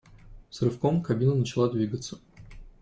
[0.49, 2.17] С рывком кабина начала двигаться.